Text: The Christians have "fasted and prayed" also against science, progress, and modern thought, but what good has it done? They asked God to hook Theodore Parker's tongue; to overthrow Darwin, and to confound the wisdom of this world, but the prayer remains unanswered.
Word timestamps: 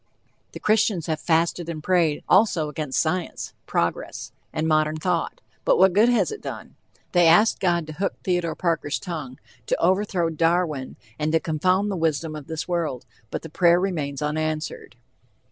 The 0.53 0.59
Christians 0.59 1.05
have 1.05 1.19
"fasted 1.19 1.69
and 1.69 1.83
prayed" 1.83 2.23
also 2.27 2.69
against 2.69 2.99
science, 2.99 3.53
progress, 3.67 4.31
and 4.51 4.67
modern 4.67 4.97
thought, 4.97 5.41
but 5.63 5.77
what 5.77 5.93
good 5.93 6.09
has 6.09 6.31
it 6.31 6.41
done? 6.41 6.73
They 7.11 7.27
asked 7.27 7.59
God 7.59 7.85
to 7.85 7.93
hook 7.93 8.15
Theodore 8.23 8.55
Parker's 8.55 8.97
tongue; 8.97 9.37
to 9.67 9.79
overthrow 9.79 10.31
Darwin, 10.31 10.95
and 11.19 11.31
to 11.33 11.39
confound 11.39 11.91
the 11.91 11.95
wisdom 11.97 12.35
of 12.35 12.47
this 12.47 12.67
world, 12.67 13.05
but 13.29 13.43
the 13.43 13.49
prayer 13.49 13.79
remains 13.79 14.23
unanswered. 14.23 14.95